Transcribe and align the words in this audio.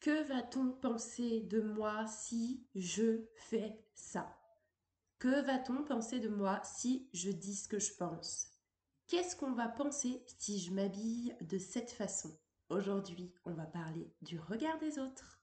Que 0.00 0.26
va-t-on 0.28 0.70
penser 0.70 1.42
de 1.42 1.60
moi 1.60 2.06
si 2.06 2.66
je 2.74 3.26
fais 3.34 3.84
ça? 3.92 4.34
Que 5.18 5.44
va-t-on 5.44 5.84
penser 5.84 6.20
de 6.20 6.30
moi 6.30 6.58
si 6.64 7.10
je 7.12 7.30
dis 7.30 7.54
ce 7.54 7.68
que 7.68 7.78
je 7.78 7.92
pense? 7.92 8.50
Qu'est-ce 9.08 9.36
qu'on 9.36 9.52
va 9.52 9.68
penser 9.68 10.24
si 10.38 10.58
je 10.58 10.72
m'habille 10.72 11.36
de 11.42 11.58
cette 11.58 11.90
façon? 11.90 12.30
Aujourd'hui, 12.70 13.34
on 13.44 13.52
va 13.52 13.66
parler 13.66 14.10
du 14.22 14.40
regard 14.40 14.78
des 14.78 14.98
autres. 14.98 15.42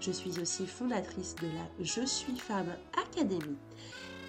Je 0.00 0.12
suis 0.12 0.40
aussi 0.40 0.66
fondatrice 0.66 1.34
de 1.36 1.46
la 1.48 1.84
Je 1.84 2.06
suis 2.06 2.38
femme 2.38 2.74
Academy 2.96 3.58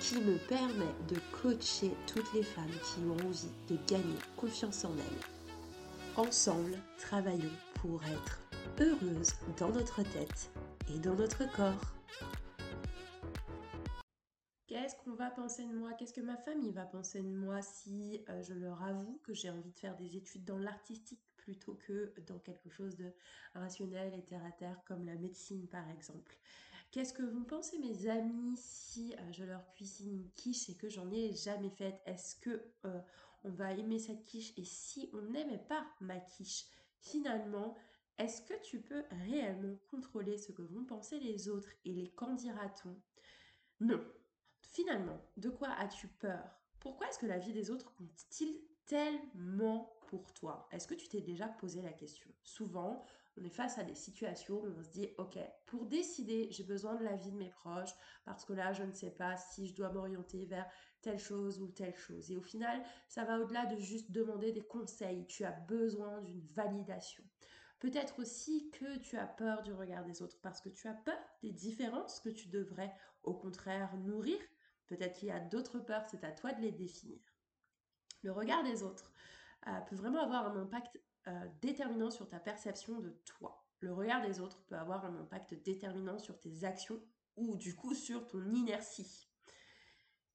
qui 0.02 0.16
me 0.20 0.38
permet 0.50 0.94
de 1.08 1.16
coacher 1.32 1.92
toutes 2.08 2.34
les 2.34 2.44
femmes 2.44 2.68
qui 2.84 3.00
ont 3.06 3.26
envie 3.26 3.48
de 3.70 3.78
gagner 3.88 4.18
confiance 4.36 4.84
en 4.84 4.92
elles. 4.92 6.18
Ensemble, 6.18 6.78
travaillons 6.98 7.56
pour 7.76 8.04
être 8.04 8.42
heureuses 8.81 9.34
dans 9.58 9.70
notre 9.70 10.04
tête 10.04 10.52
et 10.94 11.00
dans 11.00 11.16
notre 11.16 11.50
corps. 11.56 11.94
Qu'est-ce 14.68 14.96
qu'on 15.06 15.16
va 15.16 15.30
penser 15.30 15.66
de 15.66 15.74
moi? 15.74 15.94
Qu'est-ce 15.94 16.14
que 16.14 16.22
ma 16.22 16.38
famille 16.38 16.74
va 16.74 16.86
penser 16.86 17.22
de 17.22 17.34
moi 17.34 17.62
si 17.62 18.26
euh, 18.28 18.42
je 18.42 18.53
leur 18.53 18.84
avoue 18.84 19.22
que 19.24 19.34
j'ai 19.34 19.50
envie 19.50 19.72
de 19.72 19.80
faire 19.80 19.96
des 19.96 20.18
études 20.18 20.44
dans 20.44 20.58
l'artistique? 20.58 21.31
Plutôt 21.42 21.75
que 21.75 22.14
dans 22.28 22.39
quelque 22.39 22.70
chose 22.70 22.95
de 22.95 23.14
rationnel 23.53 24.14
et 24.14 24.23
terre 24.23 24.45
à 24.45 24.52
terre 24.52 24.81
comme 24.86 25.06
la 25.06 25.16
médecine 25.16 25.67
par 25.67 25.89
exemple. 25.89 26.38
Qu'est-ce 26.92 27.14
que 27.14 27.23
vous 27.23 27.44
pensez 27.44 27.78
mes 27.80 28.08
amis 28.08 28.58
si 28.58 29.14
euh, 29.14 29.31
je 29.31 29.44
leur 29.44 29.69
cuisine 29.72 30.14
une 30.14 30.31
quiche 30.31 30.69
et 30.69 30.75
que 30.75 30.89
j'en 30.89 31.09
ai 31.12 31.34
jamais 31.34 31.69
faite? 31.69 32.02
Est-ce 32.06 32.36
que 32.36 32.62
euh, 32.86 33.00
on 33.44 33.50
va 33.50 33.72
aimer 33.72 34.00
cette 34.00 34.25
quiche? 34.25 34.53
Et 34.58 34.66
si 34.66 35.09
on 35.14 35.22
n'aimait 35.22 35.66
pas 35.69 35.86
ma 36.02 36.19
quiche 36.19 36.66
finalement 37.00 37.75
est-ce 38.22 38.44
que 38.44 38.53
tu 38.62 38.80
peux 38.80 39.03
réellement 39.25 39.75
contrôler 39.89 40.38
ce 40.38 40.52
que 40.52 40.62
vont 40.62 40.84
penser 40.84 41.19
les 41.19 41.50
autres 41.50 41.72
et 41.86 41.92
les 41.92 42.12
qu'en 42.12 42.36
dira-t-on? 42.36 42.95
Non. 43.80 44.06
Finalement, 44.62 45.19
de 45.38 45.50
quoi 45.50 45.69
as-tu 45.69 46.08
peur? 46.08 46.62
Pourquoi 46.80 47.08
est-ce 47.08 47.17
que 47.17 47.25
la 47.25 47.39
vie 47.39 47.52
des 47.52 47.72
autres 47.72 47.92
compte-t-il 47.95 48.62
tellement 48.86 49.92
toi? 50.20 50.67
Est-ce 50.72 50.88
que 50.88 50.94
tu 50.94 51.08
t'es 51.08 51.22
déjà 51.22 51.48
posé 51.48 51.81
la 51.81 51.94
question? 51.94 52.30
Souvent, 52.44 53.04
on 53.38 53.44
est 53.44 53.50
face 53.50 53.78
à 53.78 53.84
des 53.84 53.95
situations 53.95 54.62
où 54.62 54.68
on 54.78 54.84
se 54.84 54.90
dit, 54.90 55.09
ok, 55.18 55.38
pour 55.66 55.86
décider, 55.86 56.48
j'ai 56.52 56.64
besoin 56.64 56.95
de 56.95 57.03
l'avis 57.03 57.31
de 57.31 57.38
mes 57.38 57.50
proches, 57.50 57.94
parce 58.26 58.45
que 58.45 58.53
là, 58.53 58.73
je 58.73 58.84
ne 58.84 58.92
sais 58.92 59.12
pas 59.12 59.38
si 59.38 59.68
je 59.68 59.76
dois 59.76 59.92
m'orienter 59.92 60.45
vers 60.45 60.70
telle 61.02 61.20
chose 61.20 61.62
ou 61.62 61.68
telle 61.70 61.95
chose. 61.95 62.31
Et 62.31 62.38
au 62.38 62.42
final, 62.42 62.84
ça 63.08 63.24
va 63.24 63.40
au-delà 63.40 63.66
de 63.66 63.78
juste 63.78 64.12
demander 64.12 64.52
des 64.52 64.63
conseils. 64.63 65.25
Tu 65.28 65.46
as 65.46 65.52
besoin 65.52 66.22
d'une 66.22 66.46
validation. 66.53 67.24
Peut-être 67.80 68.19
aussi 68.19 68.69
que 68.69 68.97
tu 68.97 69.18
as 69.18 69.25
peur 69.25 69.63
du 69.63 69.74
regard 69.74 70.06
des 70.06 70.22
autres 70.22 70.40
parce 70.41 70.62
que 70.62 70.69
tu 70.69 70.88
as 70.88 70.94
peur 70.94 71.18
des 71.41 71.52
différences 71.52 72.19
que 72.19 72.30
tu 72.30 72.50
devrais 72.50 72.94
au 73.24 73.34
contraire 73.34 73.97
nourrir. 73.97 74.38
Peut-être 74.86 75.18
qu'il 75.18 75.30
y 75.30 75.31
a 75.31 75.40
d'autres 75.40 75.80
peurs, 75.80 76.06
c'est 76.07 76.24
à 76.24 76.31
toi 76.31 76.53
de 76.53 76.62
les 76.62 76.72
définir. 76.72 77.19
Le 78.22 78.31
regard 78.31 78.62
des 78.62 78.84
autres, 78.84 79.12
peut 79.90 79.96
vraiment 79.96 80.24
avoir 80.24 80.48
un 80.48 80.62
impact 80.62 81.00
euh, 81.28 81.48
déterminant 81.62 82.10
sur 82.10 82.28
ta 82.28 82.40
perception 82.40 83.00
de 83.00 83.12
toi. 83.26 83.64
Le 83.80 83.94
regard 83.94 84.22
des 84.22 84.40
autres 84.40 84.64
peut 84.66 84.76
avoir 84.76 85.06
un 85.06 85.16
impact 85.20 85.54
déterminant 85.54 86.18
sur 86.18 86.40
tes 86.40 86.64
actions 86.64 87.02
ou 87.36 87.56
du 87.58 87.76
coup 87.76 87.94
sur 87.94 88.28
ton 88.28 88.44
inertie. 88.54 89.28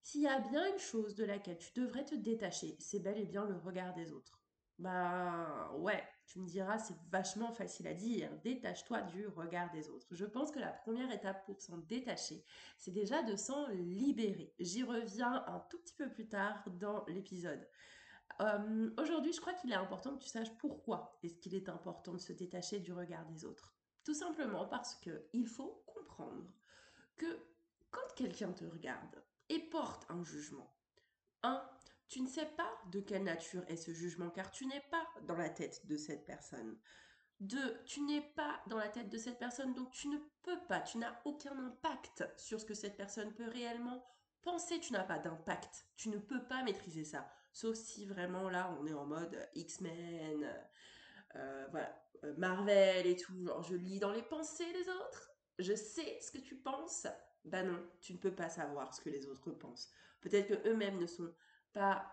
S'il 0.03 0.23
y 0.23 0.29
a 0.29 0.39
bien 0.39 0.73
une 0.73 0.79
chose 0.79 1.17
de 1.17 1.25
laquelle 1.25 1.59
tu 1.59 1.73
devrais 1.75 2.05
te 2.05 2.15
détacher, 2.15 2.77
c'est 2.79 3.01
bel 3.01 3.19
et 3.19 3.25
bien 3.25 3.45
le 3.45 3.57
regard 3.57 3.95
des 3.95 4.13
autres. 4.13 4.41
Bah 4.79 5.73
ouais, 5.79 6.05
tu 6.27 6.39
me 6.39 6.47
diras, 6.47 6.79
c'est 6.79 6.97
vachement 7.11 7.51
facile 7.51 7.89
à 7.89 7.95
dire, 7.95 8.31
détache-toi 8.45 9.03
du 9.03 9.27
regard 9.27 9.71
des 9.73 9.89
autres. 9.89 10.07
Je 10.11 10.27
pense 10.27 10.51
que 10.51 10.59
la 10.61 10.71
première 10.71 11.11
étape 11.11 11.45
pour 11.47 11.61
s'en 11.61 11.79
détacher, 11.79 12.45
c'est 12.79 12.91
déjà 12.93 13.23
de 13.23 13.37
s'en 13.37 13.69
libérer. 13.69 14.55
J'y 14.61 14.83
reviens 14.83 15.45
un 15.47 15.61
tout 15.71 15.79
petit 15.79 15.95
peu 15.95 16.11
plus 16.11 16.29
tard 16.29 16.63
dans 16.79 17.05
l'épisode. 17.07 17.67
Euh, 18.41 18.91
aujourd'hui, 18.99 19.33
je 19.33 19.41
crois 19.41 19.55
qu'il 19.55 19.73
est 19.73 19.77
important 19.77 20.15
que 20.17 20.23
tu 20.23 20.29
saches 20.29 20.57
pourquoi 20.59 21.19
est-ce 21.23 21.39
qu'il 21.39 21.55
est 21.55 21.69
important 21.69 22.13
de 22.13 22.19
se 22.19 22.33
détacher 22.33 22.81
du 22.81 22.93
regard 22.93 23.25
des 23.27 23.45
autres. 23.45 23.75
Tout 24.05 24.15
simplement 24.15 24.67
parce 24.67 24.95
que 24.97 25.27
il 25.33 25.47
faut 25.47 25.83
comprendre 25.87 26.47
que 27.17 27.27
quand 27.91 28.15
quelqu'un 28.15 28.53
te 28.53 28.65
regarde 28.65 29.25
et 29.49 29.59
porte 29.59 30.05
un 30.11 30.23
jugement, 30.23 30.77
un, 31.43 31.67
tu 32.09 32.21
ne 32.21 32.29
sais 32.29 32.47
pas 32.47 32.71
de 32.93 33.01
quelle 33.01 33.25
nature 33.25 33.65
est 33.69 33.77
ce 33.77 33.93
jugement 33.93 34.31
car 34.31 34.51
tu 34.51 34.67
n'es 34.67 34.83
pas 34.91 35.07
dans 35.23 35.37
la 35.37 35.51
tête 35.51 35.87
de 35.87 35.97
cette 35.97 36.27
personne. 36.27 36.79
Deux, 37.41 37.83
tu 37.85 38.01
n'es 38.03 38.23
pas 38.35 38.61
dans 38.69 38.79
la 38.79 38.89
tête 38.89 39.11
de 39.11 39.19
cette 39.19 39.39
personne, 39.39 39.75
donc 39.75 39.91
tu 39.91 40.09
ne 40.09 40.19
peux 40.43 40.59
pas, 40.69 40.81
tu 40.81 40.99
n'as 40.99 41.21
aucun 41.25 41.57
impact 41.59 42.25
sur 42.37 42.61
ce 42.61 42.65
que 42.65 42.75
cette 42.75 42.97
personne 42.97 43.35
peut 43.35 43.49
réellement 43.49 44.07
penser, 44.43 44.81
tu 44.81 44.93
n'as 44.93 45.05
pas 45.05 45.19
d'impact, 45.19 45.87
tu 45.97 46.09
ne 46.09 46.19
peux 46.19 46.47
pas 46.47 46.63
maîtriser 46.63 47.05
ça. 47.05 47.29
Sauf 47.57 47.75
si 47.75 48.05
vraiment 48.05 48.51
là, 48.51 48.77
on 48.79 48.87
est 48.87 48.93
en 48.93 49.07
mode 49.07 49.35
X-Men, 49.55 50.47
euh, 51.37 51.67
voilà, 51.71 51.91
euh, 52.25 52.35
Marvel 52.37 53.07
et 53.07 53.17
tout. 53.17 53.47
Genre, 53.47 53.63
je 53.63 53.75
lis 53.77 53.99
dans 53.99 54.13
les 54.13 54.21
pensées 54.21 54.71
des 54.75 54.91
autres. 54.91 55.31
Je 55.59 55.73
sais 55.73 56.19
ce 56.21 56.31
que 56.31 56.37
tu 56.37 56.57
penses. 56.57 57.07
Bah 57.47 57.63
non, 57.63 57.83
tu 58.03 58.13
ne 58.13 58.19
peux 58.19 58.35
pas 58.35 58.51
savoir 58.51 58.93
ce 58.93 59.01
que 59.01 59.09
les 59.09 59.27
autres 59.27 59.53
pensent. 59.53 59.91
Peut-être 60.21 60.49
que 60.49 60.69
eux-mêmes 60.69 60.99
ne 60.99 61.07
sont 61.07 61.33
pas. 61.73 62.13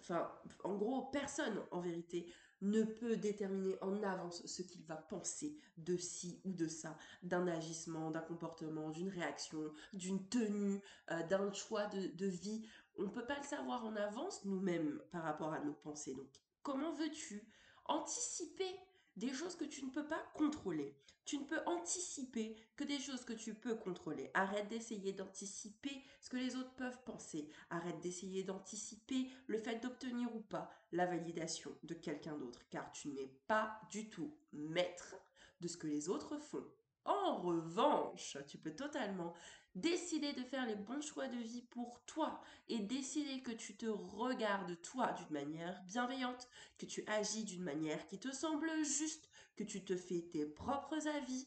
Enfin, 0.00 0.36
en 0.64 0.74
gros, 0.74 1.12
personne 1.12 1.64
en 1.70 1.80
vérité 1.80 2.34
ne 2.62 2.82
peut 2.82 3.16
déterminer 3.16 3.76
en 3.82 4.02
avance 4.02 4.46
ce 4.46 4.62
qu'il 4.62 4.84
va 4.84 4.96
penser 4.96 5.58
de 5.76 5.96
ci 5.96 6.40
ou 6.44 6.52
de 6.52 6.66
ça, 6.66 6.96
d'un 7.22 7.46
agissement, 7.46 8.10
d'un 8.10 8.20
comportement, 8.20 8.90
d'une 8.90 9.08
réaction, 9.08 9.72
d'une 9.92 10.26
tenue, 10.28 10.80
euh, 11.10 11.22
d'un 11.24 11.52
choix 11.52 11.86
de, 11.86 12.06
de 12.16 12.26
vie 12.26 12.64
on 12.96 13.02
ne 13.02 13.08
peut 13.08 13.26
pas 13.26 13.38
le 13.38 13.44
savoir 13.44 13.84
en 13.84 13.96
avance 13.96 14.44
nous-mêmes 14.44 15.00
par 15.10 15.22
rapport 15.22 15.52
à 15.52 15.60
nos 15.60 15.72
pensées. 15.72 16.14
Donc, 16.14 16.28
comment 16.62 16.92
veux-tu 16.94 17.46
anticiper 17.86 18.78
des 19.16 19.32
choses 19.32 19.56
que 19.56 19.64
tu 19.64 19.84
ne 19.84 19.90
peux 19.90 20.06
pas 20.06 20.22
contrôler 20.34 20.96
Tu 21.24 21.38
ne 21.38 21.44
peux 21.44 21.60
anticiper 21.66 22.56
que 22.76 22.84
des 22.84 22.98
choses 22.98 23.24
que 23.24 23.32
tu 23.32 23.54
peux 23.54 23.76
contrôler. 23.76 24.30
Arrête 24.34 24.68
d'essayer 24.68 25.12
d'anticiper 25.12 26.02
ce 26.20 26.28
que 26.28 26.36
les 26.36 26.56
autres 26.56 26.74
peuvent 26.74 27.02
penser. 27.04 27.48
Arrête 27.70 28.00
d'essayer 28.00 28.42
d'anticiper 28.44 29.28
le 29.46 29.58
fait 29.58 29.82
d'obtenir 29.82 30.34
ou 30.34 30.40
pas 30.40 30.70
la 30.92 31.06
validation 31.06 31.74
de 31.82 31.94
quelqu'un 31.94 32.36
d'autre, 32.36 32.60
car 32.68 32.90
tu 32.92 33.08
n'es 33.08 33.32
pas 33.46 33.80
du 33.90 34.10
tout 34.10 34.36
maître 34.52 35.16
de 35.60 35.68
ce 35.68 35.76
que 35.76 35.86
les 35.86 36.08
autres 36.08 36.36
font. 36.38 36.66
En 37.04 37.36
revanche, 37.36 38.36
tu 38.46 38.58
peux 38.58 38.74
totalement 38.74 39.34
décider 39.74 40.32
de 40.32 40.42
faire 40.42 40.66
les 40.66 40.76
bons 40.76 41.00
choix 41.00 41.28
de 41.28 41.38
vie 41.38 41.62
pour 41.62 42.04
toi 42.06 42.40
et 42.68 42.78
décider 42.78 43.42
que 43.42 43.52
tu 43.52 43.76
te 43.76 43.86
regardes 43.86 44.80
toi 44.82 45.12
d'une 45.12 45.30
manière 45.32 45.82
bienveillante, 45.84 46.48
que 46.78 46.86
tu 46.86 47.04
agis 47.06 47.44
d'une 47.44 47.64
manière 47.64 48.06
qui 48.06 48.18
te 48.18 48.30
semble 48.32 48.70
juste, 48.84 49.28
que 49.56 49.64
tu 49.64 49.84
te 49.84 49.96
fais 49.96 50.22
tes 50.22 50.46
propres 50.46 51.06
avis 51.08 51.46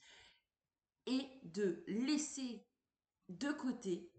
et 1.05 1.25
de 1.43 1.83
laisser 1.87 2.65
de 3.29 3.51
côté 3.51 4.11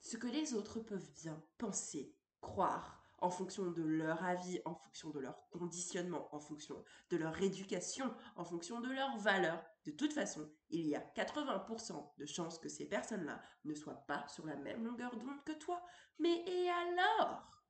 ce 0.00 0.16
que 0.16 0.26
les 0.26 0.54
autres 0.54 0.80
peuvent 0.80 1.12
bien 1.22 1.42
penser, 1.58 2.14
croire, 2.40 2.98
en 3.20 3.30
fonction 3.30 3.70
de 3.70 3.82
leur 3.82 4.22
avis, 4.24 4.60
en 4.64 4.74
fonction 4.74 5.10
de 5.10 5.18
leur 5.18 5.48
conditionnement, 5.50 6.28
en 6.34 6.40
fonction 6.40 6.84
de 7.10 7.16
leur 7.16 7.40
éducation, 7.42 8.14
en 8.36 8.44
fonction 8.44 8.80
de 8.80 8.90
leurs 8.90 9.16
valeurs. 9.18 9.64
De 9.88 9.96
toute 9.96 10.12
façon, 10.12 10.46
il 10.68 10.86
y 10.86 10.94
a 10.94 11.00
80% 11.00 12.12
de 12.18 12.26
chances 12.26 12.58
que 12.58 12.68
ces 12.68 12.84
personnes-là 12.86 13.40
ne 13.64 13.74
soient 13.74 14.04
pas 14.06 14.28
sur 14.28 14.44
la 14.44 14.56
même 14.56 14.84
longueur 14.84 15.16
d'onde 15.16 15.42
que 15.46 15.52
toi. 15.52 15.82
Mais 16.18 16.44
et 16.46 16.68
alors? 16.68 17.64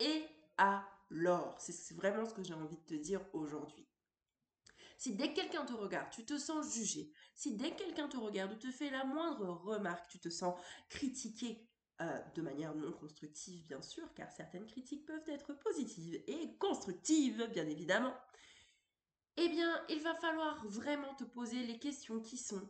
Et 0.00 0.24
alors? 0.56 1.60
C'est 1.60 1.94
vraiment 1.94 2.26
ce 2.26 2.34
que 2.34 2.42
j'ai 2.42 2.54
envie 2.54 2.76
de 2.76 2.82
te 2.86 2.94
dire 2.94 3.24
aujourd'hui. 3.32 3.88
si 4.98 5.14
dès 5.14 5.30
que 5.30 5.36
quelqu'un 5.40 5.64
te 5.64 5.72
regarde, 5.72 6.10
tu 6.10 6.24
te 6.24 6.38
sens 6.38 6.74
jugé, 6.74 7.12
si 7.34 7.56
dès 7.56 7.70
que 7.70 7.84
quelqu'un 7.84 8.08
te 8.08 8.16
regarde 8.16 8.52
ou 8.52 8.56
te 8.56 8.70
fait 8.70 8.90
la 8.90 9.04
moindre 9.04 9.46
remarque, 9.48 10.10
tu 10.10 10.18
te 10.18 10.28
sens 10.28 10.60
critiqué, 10.88 11.68
euh, 12.00 12.20
de 12.34 12.42
manière 12.42 12.74
non 12.74 12.92
constructive 12.92 13.66
bien 13.66 13.82
sûr, 13.82 14.12
car 14.14 14.30
certaines 14.32 14.66
critiques 14.66 15.06
peuvent 15.06 15.28
être 15.28 15.54
positives 15.54 16.22
et 16.26 16.56
constructives 16.58 17.48
bien 17.52 17.66
évidemment, 17.66 18.14
eh 19.36 19.48
bien 19.48 19.84
il 19.88 20.00
va 20.00 20.14
falloir 20.14 20.64
vraiment 20.66 21.14
te 21.14 21.24
poser 21.24 21.64
les 21.64 21.78
questions 21.78 22.20
qui 22.20 22.36
sont 22.36 22.68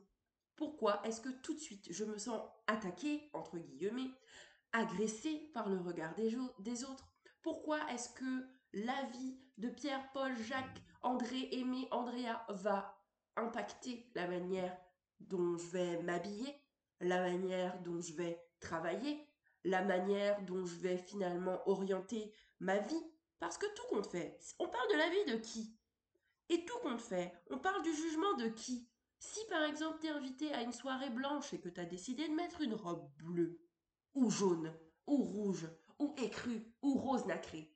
pourquoi 0.61 1.01
est-ce 1.07 1.23
que 1.23 1.31
tout 1.31 1.55
de 1.55 1.59
suite 1.59 1.87
je 1.91 2.05
me 2.05 2.19
sens 2.19 2.39
attaqué, 2.67 3.31
entre 3.33 3.57
guillemets, 3.57 4.11
agressé 4.73 5.51
par 5.55 5.71
le 5.71 5.79
regard 5.79 6.15
des, 6.17 6.37
des 6.59 6.85
autres? 6.85 7.11
Pourquoi 7.41 7.79
est-ce 7.91 8.11
que 8.11 8.47
la 8.75 9.05
vie 9.05 9.41
de 9.57 9.71
Pierre, 9.71 10.13
Paul, 10.13 10.37
Jacques, 10.37 10.83
André, 11.01 11.49
Aimé, 11.53 11.89
Andrea 11.91 12.45
va 12.51 12.95
impacter 13.37 14.11
la 14.15 14.29
manière 14.29 14.77
dont 15.21 15.57
je 15.57 15.67
vais 15.69 16.03
m'habiller, 16.03 16.55
la 17.01 17.23
manière 17.23 17.81
dont 17.81 17.99
je 18.03 18.13
vais 18.13 18.39
travailler, 18.61 19.27
la 19.65 19.81
manière 19.83 20.43
dont 20.43 20.67
je 20.67 20.77
vais 20.77 20.99
finalement 20.99 21.67
orienter 21.67 22.35
ma 22.59 22.77
vie? 22.77 23.03
Parce 23.39 23.57
que 23.57 23.67
tout 23.75 23.87
compte 23.89 24.09
fait. 24.09 24.39
On 24.59 24.69
parle 24.69 24.93
de 24.93 24.99
la 24.99 25.09
vie 25.09 25.33
de 25.33 25.37
qui? 25.39 25.80
Et 26.51 26.65
tout 26.65 26.79
compte 26.83 27.01
fait. 27.01 27.33
On 27.49 27.59
parle 27.59 27.83
du 27.83 27.95
jugement 27.95 28.35
de 28.35 28.49
qui? 28.49 28.91
Si 29.21 29.39
par 29.49 29.63
exemple 29.63 29.99
tu 30.01 30.09
es 30.09 30.11
invité 30.11 30.53
à 30.53 30.63
une 30.63 30.73
soirée 30.73 31.11
blanche 31.11 31.55
et 31.55 31.61
que 31.61 31.69
tu 31.69 31.81
as 31.81 31.85
décidé 31.85 32.27
de 32.27 32.35
mettre 32.35 32.61
une 32.61 32.75
robe 32.75 33.09
bleue, 33.19 33.61
ou 34.15 34.31
jaune, 34.31 34.75
ou 35.07 35.23
rouge, 35.23 35.69
ou 36.01 36.13
écrue, 36.19 36.75
ou 36.83 36.99
rose 36.99 37.25
nacrée, 37.27 37.73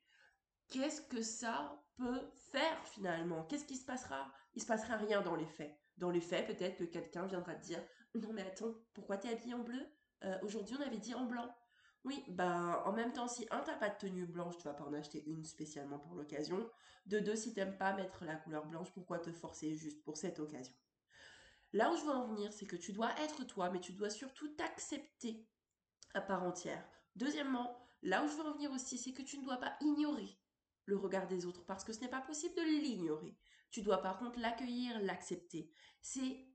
qu'est-ce 0.67 1.01
que 1.01 1.21
ça 1.21 1.81
peut 1.95 2.29
faire 2.51 2.85
finalement? 2.85 3.45
Qu'est-ce 3.45 3.65
qui 3.65 3.77
se 3.77 3.85
passera? 3.85 4.29
Il 4.55 4.61
se 4.61 4.67
passera 4.67 4.97
rien 4.97 5.21
dans 5.21 5.35
les 5.37 5.45
faits. 5.45 5.79
Dans 5.95 6.11
les 6.11 6.19
faits, 6.19 6.45
peut-être 6.47 6.75
que 6.77 6.83
quelqu'un 6.83 7.25
viendra 7.27 7.55
te 7.55 7.65
dire 7.65 7.81
Non, 8.15 8.33
mais 8.33 8.41
attends, 8.41 8.75
pourquoi 8.93 9.15
t'es 9.17 9.29
habillé 9.29 9.53
en 9.53 9.63
bleu? 9.63 9.87
Euh, 10.25 10.37
Aujourd'hui, 10.43 10.75
on 10.77 10.85
avait 10.85 10.97
dit 10.97 11.15
en 11.15 11.25
blanc. 11.25 11.49
Oui, 12.05 12.23
bah 12.27 12.83
en 12.85 12.93
même 12.93 13.13
temps, 13.13 13.27
si 13.27 13.47
un, 13.49 13.61
t'as 13.61 13.75
pas 13.75 13.89
de 13.89 13.97
tenue 13.97 14.27
blanche, 14.27 14.57
tu 14.57 14.63
vas 14.65 14.75
pas 14.75 14.83
en 14.83 14.93
acheter 14.93 15.23
une 15.25 15.43
spécialement 15.43 15.97
pour 15.97 16.13
l'occasion. 16.13 16.69
De 17.07 17.17
deux, 17.17 17.35
si 17.35 17.51
t'aimes 17.51 17.77
pas 17.77 17.93
mettre 17.93 18.25
la 18.25 18.35
couleur 18.35 18.67
blanche, 18.67 18.91
pourquoi 18.93 19.17
te 19.17 19.31
forcer 19.31 19.73
juste 19.73 20.03
pour 20.03 20.15
cette 20.15 20.39
occasion? 20.39 20.73
Là 21.73 21.91
où 21.91 21.97
je 21.97 22.03
veux 22.03 22.11
en 22.11 22.27
venir, 22.27 22.53
c'est 22.53 22.67
que 22.67 22.75
tu 22.75 22.93
dois 22.93 23.09
être 23.19 23.43
toi, 23.45 23.71
mais 23.71 23.79
tu 23.79 23.91
dois 23.91 24.11
surtout 24.11 24.47
t'accepter 24.49 25.49
à 26.13 26.21
part 26.21 26.43
entière. 26.43 26.87
Deuxièmement, 27.15 27.75
là 28.03 28.23
où 28.23 28.27
je 28.27 28.35
veux 28.35 28.45
en 28.45 28.53
venir 28.53 28.71
aussi, 28.71 28.99
c'est 28.99 29.13
que 29.13 29.23
tu 29.23 29.39
ne 29.39 29.43
dois 29.43 29.57
pas 29.57 29.75
ignorer 29.81 30.37
le 30.85 30.97
regard 30.97 31.25
des 31.25 31.47
autres 31.47 31.65
parce 31.65 31.83
que 31.83 31.91
ce 31.91 32.01
n'est 32.01 32.07
pas 32.07 32.21
possible 32.21 32.55
de 32.55 32.61
l'ignorer. 32.61 33.35
Tu 33.71 33.81
dois 33.81 33.97
par 34.03 34.19
contre 34.19 34.39
l'accueillir, 34.39 35.01
l'accepter. 35.01 35.71
C'est 36.01 36.45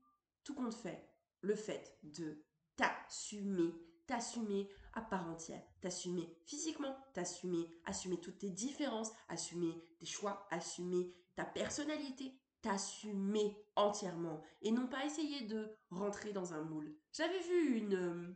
tout 0.45 0.55
compte 0.55 0.73
fait 0.73 1.11
le 1.41 1.55
fait 1.55 1.99
de 2.03 2.45
t'assumer, 2.77 3.73
t'assumer 4.07 4.69
à 4.93 5.01
part 5.01 5.29
entière, 5.29 5.63
t'assumer 5.81 6.35
physiquement, 6.45 6.95
t'assumer, 7.13 7.69
assumer 7.85 8.19
toutes 8.19 8.39
tes 8.39 8.49
différences, 8.49 9.11
assumer 9.29 9.73
tes 9.99 10.05
choix, 10.05 10.47
assumer 10.51 11.13
ta 11.35 11.45
personnalité, 11.45 12.33
t'assumer 12.61 13.57
entièrement 13.75 14.41
et 14.61 14.71
non 14.71 14.87
pas 14.87 15.05
essayer 15.05 15.41
de 15.47 15.71
rentrer 15.89 16.33
dans 16.33 16.53
un 16.53 16.63
moule. 16.63 16.95
J'avais 17.13 17.39
vu 17.39 17.77
une 17.77 18.35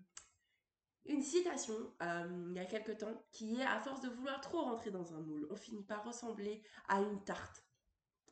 une 1.07 1.21
citation 1.21 1.75
euh, 2.01 2.47
il 2.49 2.55
y 2.55 2.59
a 2.59 2.65
quelque 2.65 2.91
temps 2.91 3.13
qui 3.31 3.59
est 3.59 3.65
à 3.65 3.79
force 3.79 4.01
de 4.01 4.09
vouloir 4.09 4.41
trop 4.41 4.61
rentrer 4.61 4.89
dans 4.89 5.13
un 5.13 5.19
moule, 5.19 5.47
on 5.51 5.55
finit 5.55 5.83
par 5.83 6.03
ressembler 6.03 6.63
à 6.87 6.99
une 6.99 7.23
tarte. 7.23 7.63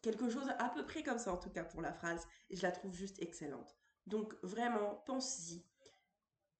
Quelque 0.01 0.29
chose 0.29 0.49
à 0.57 0.69
peu 0.69 0.83
près 0.83 1.03
comme 1.03 1.19
ça 1.19 1.31
en 1.31 1.37
tout 1.37 1.51
cas 1.51 1.63
pour 1.63 1.81
la 1.81 1.93
phrase 1.93 2.27
et 2.49 2.55
je 2.55 2.63
la 2.63 2.71
trouve 2.71 2.93
juste 2.93 3.21
excellente. 3.21 3.77
Donc 4.07 4.33
vraiment, 4.41 5.03
pense-y. 5.05 5.63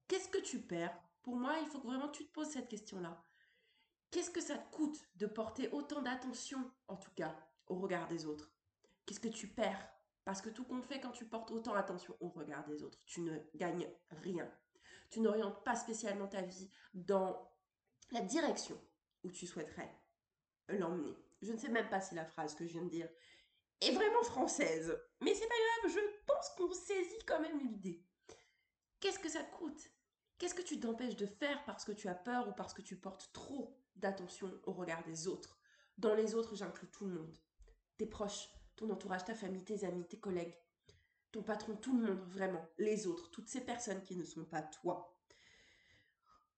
Qu'est-ce 0.07 0.29
que 0.29 0.39
tu 0.39 0.61
perds 0.61 0.95
Pour 1.23 1.35
moi, 1.35 1.55
il 1.61 1.67
faut 1.67 1.79
que 1.79 1.87
vraiment 1.87 2.09
tu 2.09 2.25
te 2.25 2.31
poses 2.31 2.49
cette 2.49 2.69
question-là. 2.69 3.23
Qu'est-ce 4.11 4.29
que 4.29 4.41
ça 4.41 4.57
te 4.57 4.75
coûte 4.75 4.99
de 5.15 5.25
porter 5.25 5.69
autant 5.69 6.01
d'attention, 6.01 6.71
en 6.87 6.97
tout 6.97 7.11
cas, 7.15 7.35
au 7.67 7.75
regard 7.75 8.07
des 8.07 8.25
autres? 8.25 8.51
Qu'est-ce 9.05 9.19
que 9.19 9.27
tu 9.27 9.47
perds? 9.47 9.89
Parce 10.23 10.41
que 10.41 10.49
tout 10.49 10.63
compte 10.63 10.85
fait 10.85 10.99
quand 11.01 11.11
tu 11.11 11.25
portes 11.25 11.51
autant 11.51 11.73
attention 11.73 12.15
au 12.19 12.29
regard 12.29 12.65
des 12.65 12.83
autres, 12.83 12.99
tu 13.05 13.21
ne 13.21 13.37
gagnes 13.55 13.89
rien 14.11 14.49
tu 15.13 15.19
n'orientes 15.19 15.63
pas 15.63 15.75
spécialement 15.75 16.27
ta 16.27 16.41
vie 16.41 16.71
dans 16.95 17.47
la 18.11 18.21
direction 18.21 18.81
où 19.23 19.29
tu 19.29 19.45
souhaiterais 19.45 19.95
l'emmener. 20.67 21.15
Je 21.43 21.51
ne 21.51 21.57
sais 21.57 21.69
même 21.69 21.87
pas 21.89 22.01
si 22.01 22.15
la 22.15 22.25
phrase 22.25 22.55
que 22.55 22.65
je 22.65 22.73
viens 22.73 22.81
de 22.81 22.89
dire 22.89 23.09
est 23.79 23.91
vraiment 23.91 24.23
française, 24.23 24.99
mais 25.21 25.35
c'est 25.35 25.47
pas 25.47 25.53
grave, 25.53 25.93
je 25.93 26.25
pense 26.25 26.49
qu'on 26.57 26.73
saisit 26.73 27.25
quand 27.27 27.39
même 27.39 27.59
l'idée. 27.59 28.03
Qu'est-ce 28.99 29.19
que 29.19 29.29
ça 29.29 29.43
te 29.43 29.55
coûte 29.55 29.91
Qu'est-ce 30.43 30.55
que 30.55 30.61
tu 30.61 30.77
t'empêches 30.77 31.15
de 31.15 31.25
faire 31.25 31.63
parce 31.63 31.85
que 31.85 31.93
tu 31.93 32.09
as 32.09 32.15
peur 32.15 32.49
ou 32.49 32.51
parce 32.51 32.73
que 32.73 32.81
tu 32.81 32.97
portes 32.97 33.31
trop 33.31 33.79
d'attention 33.95 34.51
au 34.65 34.73
regard 34.73 35.01
des 35.05 35.29
autres? 35.29 35.57
Dans 35.97 36.13
les 36.15 36.35
autres, 36.35 36.53
j'inclus 36.53 36.89
tout 36.89 37.05
le 37.05 37.13
monde. 37.13 37.37
Tes 37.97 38.05
proches, 38.05 38.49
ton 38.75 38.89
entourage, 38.89 39.23
ta 39.23 39.35
famille, 39.35 39.63
tes 39.63 39.85
amis, 39.85 40.05
tes 40.05 40.19
collègues, 40.19 40.53
ton 41.31 41.43
patron, 41.43 41.77
tout 41.77 41.97
le 41.97 42.07
monde, 42.07 42.27
vraiment, 42.27 42.67
les 42.77 43.07
autres, 43.07 43.31
toutes 43.31 43.47
ces 43.47 43.61
personnes 43.61 44.03
qui 44.03 44.17
ne 44.17 44.25
sont 44.25 44.43
pas 44.43 44.61
toi. 44.61 45.17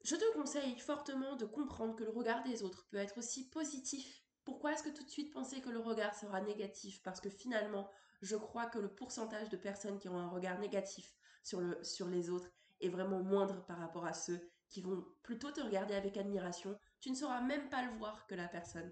Je 0.04 0.16
te 0.16 0.34
conseille 0.34 0.80
fortement 0.80 1.36
de 1.36 1.46
comprendre 1.46 1.96
que 1.96 2.06
le 2.06 2.10
regard 2.10 2.42
des 2.42 2.64
autres 2.64 2.88
peut 2.88 2.98
être 2.98 3.20
aussi 3.20 3.52
positif. 3.52 4.24
Pourquoi 4.46 4.74
est-ce 4.74 4.82
que 4.82 4.98
tout 4.98 5.04
de 5.04 5.12
suite 5.12 5.32
penser 5.32 5.62
que 5.62 5.70
le 5.70 5.80
regard 5.80 6.16
sera 6.16 6.42
négatif? 6.42 7.04
Parce 7.04 7.22
que 7.22 7.30
finalement, 7.30 7.92
je 8.24 8.36
crois 8.36 8.66
que 8.66 8.80
le 8.80 8.92
pourcentage 8.92 9.50
de 9.50 9.58
personnes 9.58 10.00
qui 10.00 10.10
ont 10.10 10.18
un 10.18 10.30
regard 10.30 10.58
négatif 10.58 11.16
sur, 11.44 11.62
le, 11.62 11.78
sur 11.84 12.08
les 12.08 12.32
autres 12.32 12.50
est 12.82 12.90
vraiment 12.90 13.22
moindre 13.22 13.66
par 13.66 13.78
rapport 13.78 14.06
à 14.06 14.14
ceux 14.14 14.50
qui 14.70 14.82
vont 14.82 15.06
plutôt 15.24 15.52
te 15.52 15.62
regarder 15.62 15.96
avec 15.96 16.18
admiration. 16.18 16.78
Tu 17.00 17.10
ne 17.10 17.16
sauras 17.16 17.42
même 17.42 17.70
pas 17.70 17.84
le 17.84 17.92
voir 17.98 18.26
que 18.28 18.36
la 18.36 18.48
personne 18.48 18.92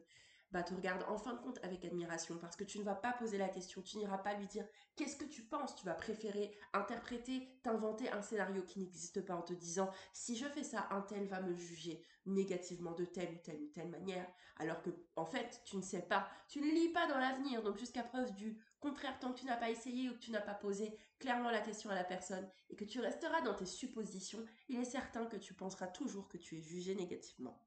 bah, 0.54 0.62
te 0.62 0.76
regarde 0.76 1.04
en 1.08 1.18
fin 1.18 1.34
de 1.34 1.40
compte 1.40 1.60
avec 1.64 1.84
admiration 1.84 2.38
parce 2.38 2.56
que 2.56 2.64
tu 2.64 2.78
ne 2.78 2.84
vas 2.84 2.94
pas 2.94 3.12
poser 3.12 3.40
la 3.40 3.50
question, 3.50 3.82
tu 3.82 3.98
n'iras 3.98 4.20
pas 4.20 4.36
lui 4.36 4.46
dire 4.46 4.68
qu'est-ce 4.96 5.16
que 5.16 5.26
tu 5.26 5.42
penses, 5.42 5.76
tu 5.76 5.84
vas 5.84 5.96
préférer 5.96 6.56
interpréter, 6.74 7.50
t'inventer 7.64 8.12
un 8.12 8.22
scénario 8.22 8.62
qui 8.62 8.80
n'existe 8.80 9.26
pas 9.26 9.36
en 9.36 9.42
te 9.42 9.54
disant 9.54 9.90
si 10.14 10.38
je 10.38 10.46
fais 10.46 10.64
ça, 10.64 10.88
un 10.92 11.02
tel 11.02 11.26
va 11.26 11.42
me 11.42 11.56
juger 11.56 12.06
négativement 12.28 12.92
de 12.92 13.04
telle 13.04 13.34
ou 13.34 13.40
telle 13.40 13.64
ou 13.64 13.68
telle 13.70 13.90
manière, 13.90 14.28
alors 14.58 14.84
que 14.84 14.92
en 15.16 15.26
fait 15.26 15.60
tu 15.66 15.76
ne 15.76 15.82
sais 15.82 16.04
pas, 16.04 16.30
tu 16.48 16.62
ne 16.62 16.68
lis 16.68 16.90
pas 16.90 17.08
dans 17.08 17.18
l'avenir, 17.18 17.64
donc 17.64 17.80
jusqu'à 17.80 18.04
preuve 18.04 18.32
du 18.36 18.64
contraire, 18.84 19.18
tant 19.18 19.32
que 19.32 19.40
tu 19.40 19.46
n'as 19.46 19.56
pas 19.56 19.70
essayé 19.70 20.10
ou 20.10 20.14
que 20.14 20.20
tu 20.20 20.32
n'as 20.32 20.42
pas 20.42 20.54
posé 20.54 20.94
clairement 21.18 21.50
la 21.50 21.62
question 21.62 21.90
à 21.90 21.96
la 21.96 22.04
personne 22.04 22.48
et 22.70 22.76
que 22.76 22.84
tu 22.84 23.00
resteras 23.00 23.42
dans 23.42 23.56
tes 23.56 23.66
suppositions, 23.66 24.46
il 24.68 24.78
est 24.78 24.86
certain 24.86 25.26
que 25.26 25.38
tu 25.38 25.54
penseras 25.54 25.88
toujours 25.88 26.28
que 26.28 26.38
tu 26.38 26.58
es 26.58 26.62
jugé 26.62 26.94
négativement. 26.94 27.66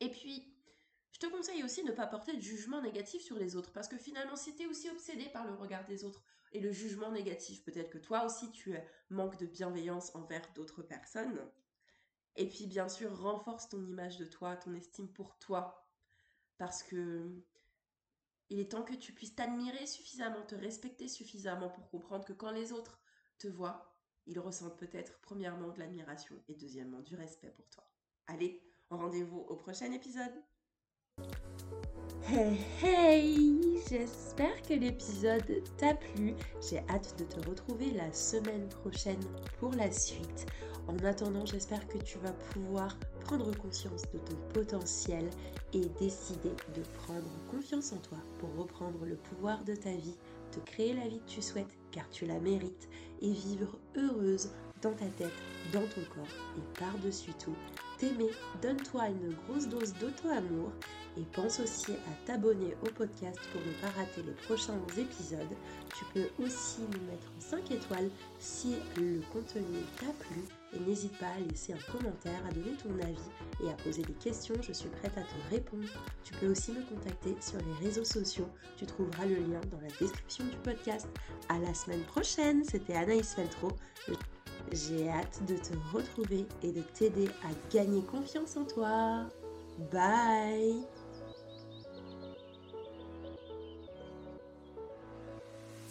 Et 0.00 0.10
puis, 0.10 0.56
je 1.12 1.20
te 1.20 1.26
conseille 1.26 1.62
aussi 1.62 1.84
de 1.84 1.90
ne 1.90 1.94
pas 1.94 2.08
porter 2.08 2.34
de 2.34 2.40
jugement 2.40 2.82
négatif 2.82 3.22
sur 3.22 3.38
les 3.38 3.54
autres, 3.54 3.72
parce 3.72 3.86
que 3.86 3.96
finalement, 3.96 4.34
si 4.34 4.56
tu 4.56 4.64
es 4.64 4.66
aussi 4.66 4.90
obsédé 4.90 5.26
par 5.28 5.46
le 5.46 5.54
regard 5.54 5.84
des 5.86 6.02
autres 6.02 6.24
et 6.50 6.58
le 6.58 6.72
jugement 6.72 7.12
négatif, 7.12 7.62
peut-être 7.62 7.90
que 7.90 7.98
toi 7.98 8.24
aussi 8.24 8.50
tu 8.50 8.74
manques 9.08 9.38
de 9.38 9.46
bienveillance 9.46 10.12
envers 10.16 10.52
d'autres 10.54 10.82
personnes. 10.82 11.40
Et 12.34 12.48
puis, 12.48 12.66
bien 12.66 12.88
sûr, 12.88 13.16
renforce 13.16 13.68
ton 13.68 13.84
image 13.84 14.16
de 14.16 14.24
toi, 14.24 14.56
ton 14.56 14.74
estime 14.74 15.12
pour 15.12 15.38
toi, 15.38 15.86
parce 16.58 16.82
que 16.82 17.44
il 18.50 18.58
est 18.58 18.72
temps 18.72 18.82
que 18.82 18.94
tu 18.94 19.12
puisses 19.12 19.34
t'admirer 19.34 19.86
suffisamment, 19.86 20.42
te 20.42 20.56
respecter 20.56 21.08
suffisamment 21.08 21.70
pour 21.70 21.88
comprendre 21.88 22.24
que 22.24 22.32
quand 22.32 22.50
les 22.50 22.72
autres 22.72 23.00
te 23.38 23.46
voient, 23.46 23.96
ils 24.26 24.38
ressentent 24.38 24.78
peut-être 24.78 25.18
premièrement 25.22 25.70
de 25.70 25.78
l'admiration 25.78 26.36
et 26.48 26.54
deuxièmement 26.54 27.00
du 27.00 27.14
respect 27.14 27.50
pour 27.50 27.68
toi. 27.70 27.84
Allez, 28.26 28.62
rendez-vous 28.90 29.40
au 29.48 29.56
prochain 29.56 29.92
épisode. 29.92 30.34
Hey 32.28 32.58
hey 32.82 33.60
J'espère 33.88 34.60
que 34.62 34.74
l'épisode 34.74 35.64
t'a 35.76 35.94
plu. 35.94 36.34
J'ai 36.60 36.78
hâte 36.88 37.18
de 37.18 37.24
te 37.24 37.48
retrouver 37.48 37.90
la 37.92 38.12
semaine 38.12 38.68
prochaine 38.68 39.22
pour 39.58 39.72
la 39.72 39.90
suite. 39.90 40.46
En 40.88 40.96
attendant, 41.04 41.46
j'espère 41.46 41.86
que 41.88 41.98
tu 41.98 42.18
vas 42.18 42.32
pouvoir 42.32 42.98
prendre 43.20 43.56
conscience 43.56 44.02
de 44.12 44.18
ton 44.18 44.36
potentiel 44.52 45.28
et 45.72 45.84
décider 46.00 46.50
de 46.74 46.82
prendre 46.98 47.30
confiance 47.48 47.92
en 47.92 47.98
toi 47.98 48.18
pour 48.38 48.54
reprendre 48.56 49.04
le 49.04 49.16
pouvoir 49.16 49.64
de 49.64 49.74
ta 49.74 49.92
vie, 49.92 50.16
te 50.50 50.60
créer 50.60 50.94
la 50.94 51.06
vie 51.06 51.20
que 51.20 51.30
tu 51.30 51.42
souhaites 51.42 51.78
car 51.92 52.08
tu 52.10 52.26
la 52.26 52.40
mérites 52.40 52.88
et 53.22 53.32
vivre 53.32 53.78
heureuse 53.96 54.50
dans 54.82 54.92
ta 54.92 55.06
tête, 55.06 55.32
dans 55.72 55.80
ton 55.80 56.02
corps 56.14 56.26
et 56.56 56.78
par-dessus 56.78 57.32
tout 57.42 57.54
t'aimer, 58.00 58.30
donne-toi 58.62 59.08
une 59.08 59.34
grosse 59.46 59.68
dose 59.68 59.92
d'auto-amour 60.00 60.72
et 61.18 61.22
pense 61.32 61.60
aussi 61.60 61.92
à 61.92 62.26
t'abonner 62.26 62.74
au 62.82 62.90
podcast 62.90 63.38
pour 63.52 63.60
ne 63.60 63.72
pas 63.80 63.98
rater 63.98 64.22
les 64.22 64.32
prochains 64.46 64.78
épisodes. 64.96 65.56
Tu 65.96 66.04
peux 66.14 66.44
aussi 66.44 66.80
nous 66.80 67.10
mettre 67.10 67.26
5 67.38 67.70
étoiles 67.72 68.08
si 68.38 68.76
le 68.96 69.20
contenu 69.32 69.62
t'a 69.98 70.12
plu 70.24 70.40
et 70.72 70.80
n'hésite 70.80 71.16
pas 71.18 71.26
à 71.26 71.40
laisser 71.40 71.74
un 71.74 71.92
commentaire, 71.92 72.40
à 72.48 72.52
donner 72.52 72.76
ton 72.76 72.94
avis 73.02 73.64
et 73.64 73.68
à 73.68 73.74
poser 73.84 74.02
des 74.02 74.14
questions, 74.14 74.54
je 74.62 74.72
suis 74.72 74.88
prête 74.88 75.18
à 75.18 75.22
te 75.22 75.54
répondre. 75.54 75.88
Tu 76.24 76.32
peux 76.34 76.48
aussi 76.48 76.72
me 76.72 76.82
contacter 76.82 77.36
sur 77.40 77.58
les 77.58 77.86
réseaux 77.86 78.04
sociaux, 78.04 78.48
tu 78.76 78.86
trouveras 78.86 79.26
le 79.26 79.36
lien 79.36 79.60
dans 79.70 79.80
la 79.80 79.90
description 79.98 80.44
du 80.44 80.56
podcast. 80.62 81.08
À 81.48 81.58
la 81.58 81.74
semaine 81.74 82.02
prochaine, 82.04 82.64
c'était 82.64 82.94
Anaïs 82.94 83.34
Feltro. 83.34 83.68
J'ai 84.72 85.08
hâte 85.08 85.40
de 85.48 85.56
te 85.56 85.72
retrouver 85.92 86.46
et 86.62 86.72
de 86.72 86.82
t'aider 86.94 87.28
à 87.42 87.74
gagner 87.74 88.02
confiance 88.02 88.56
en 88.56 88.64
toi. 88.64 89.26
Bye 89.90 90.84